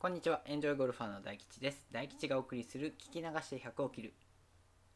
[0.00, 1.86] こんにちは、エンジョイゴルファーの大吉です。
[1.92, 4.14] 大吉がお送りする聞き流して100を切る。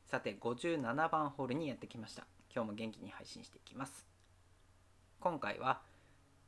[0.07, 2.27] さて、57番ホールにやってきました。
[2.51, 4.07] 今日も元気に配信していきます。
[5.21, 5.83] 今回は、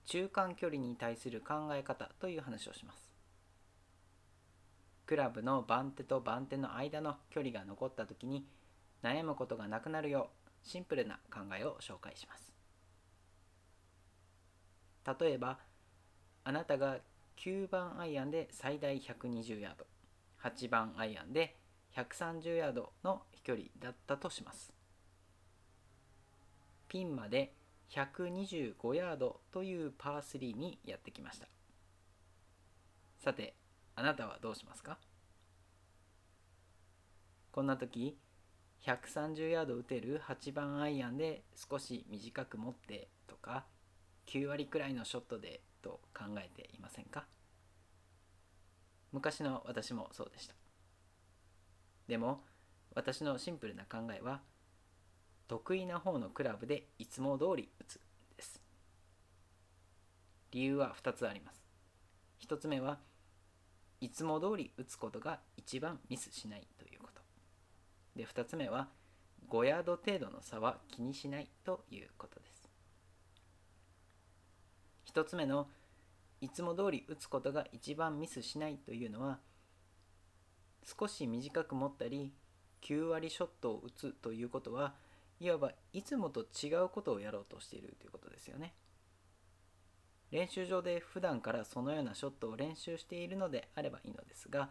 [0.07, 3.13] 中間距離に対する考え方という話をします。
[5.05, 8.47] クラブの番手と番手の間の距離が残った時に
[9.03, 12.55] 悩むことがなくなるようシンプルな考えを紹介します。
[15.21, 15.59] 例えば、
[16.45, 17.01] あなたが
[17.39, 19.87] 9番アイアンで最大120ヤード。
[20.43, 21.57] 8番アイアンで
[21.95, 24.73] 130ヤードの飛距離だったとします。
[26.89, 27.53] ピンまで
[27.91, 31.49] 125ヤードというパー3にやってきました。
[33.19, 33.55] さて
[33.95, 34.99] あなたはどうしますか？
[37.51, 38.19] こんな時
[38.85, 43.65] 130ヤード打てる8番アイアンで少し短く持ってとか
[44.27, 47.27] 9割くらいのショットでと考えていませんか？
[49.13, 50.55] 昔の私もそうでした。
[52.09, 52.45] でも
[52.95, 54.41] 私のシンプルな考えは
[55.49, 58.01] 得意な方のクラブでいつも通り打つ
[58.37, 58.61] です。
[60.51, 61.65] 理由は2つあります。
[62.49, 62.99] 1つ目は
[64.01, 67.23] いつも通り打つことが一番ミスしないということ。
[68.17, 68.89] で2つ目は
[69.49, 72.56] 5ヤード程度の差は気にしないということです。
[75.17, 75.67] 1つ目の
[76.43, 79.39] いつも通り打つことが一番ミスしないというのは
[80.85, 82.35] 少し短く持ったり
[82.83, 84.93] 9割ショットを打つということは
[85.41, 88.75] いわばいつもと違うことをやろうとしているということですよね。
[90.31, 94.71] 練習場で普段からそのようなショットを練習しているのであればいいのですが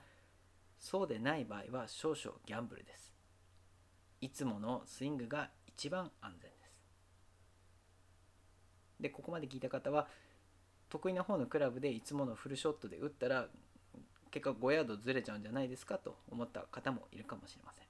[0.77, 3.15] そうでない場合は少々ギャンブルです。
[4.21, 6.75] いつものスイングが一番安全です。
[8.99, 10.07] でここまで聞いた方は
[10.89, 13.47] 得意な方のクラブでいつものフルショットで打ったら
[14.31, 17.85] 結果5ヤードずれちゃうんじゃないですかと思った方もいるかもしれません。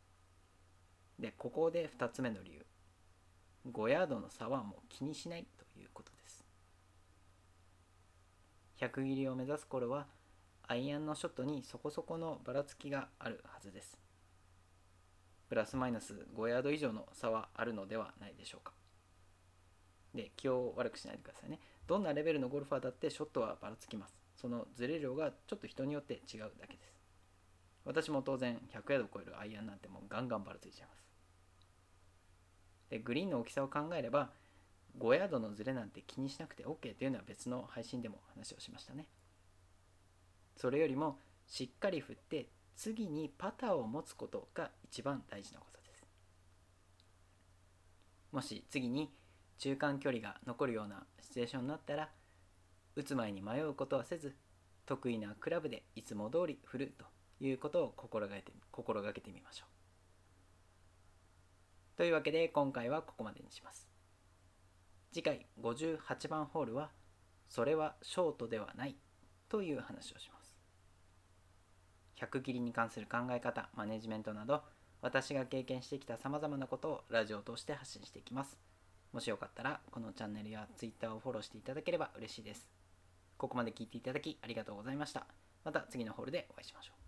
[1.20, 2.66] で、ここで2つ目の理由。
[3.72, 6.46] 5ヤードの差はもう気にしないということです。
[8.80, 10.06] 100切りを目指す頃は
[10.68, 13.98] アイアンのショットにそこそこのばらつきがあるはずです。
[15.48, 18.74] プラスマイナス5ヤード以上の差はあるのではないでしょうか。
[20.14, 21.60] で、気を悪くしないでくださいね。
[21.88, 24.16] どんなレベルのゴルファーだってショットはばらつきます。
[24.36, 26.96] そのズレ量がちょっと人によって違うだけです。
[27.86, 31.06] 私も当然100ヤードを超えるアイアンなんてもうガンガンばらついちゃいます。
[32.90, 34.32] で、グリーンの大きさを考えれば、
[35.00, 39.08] 5ヤードのズレなんて気にしなくて OK というのは別の配信でも話をしましたね。
[40.56, 46.08] それよりもしっかり振って次にパターを持つことが一番大事なことです。
[48.32, 49.12] もし次に
[49.58, 52.10] 中間距離が残るようなシチュエーションになったら
[52.96, 54.36] 打つ前に迷うことはせず
[54.86, 57.06] 得意なクラブでいつも通り振ると
[57.44, 59.70] いうことを心がけて心がけてみましょう。
[61.98, 63.90] というわけで今回はここまでにします。
[65.12, 66.92] 次回58番ホールは
[67.48, 68.96] それはショートではない
[69.50, 70.56] という話をします。
[72.20, 74.64] 100切りに関する考え方、マネジメントなど
[75.02, 78.58] 私が経験してきた様々なことをラジオを通して発信していきます。
[79.16, 82.68] もしよかったら、このチャンネルや Twitter をフォローしていただければ嬉しいです。
[83.38, 85.26] ここまで聞いていただきありがとうございました。
[85.64, 87.05] また次のホールでお会いしましょう。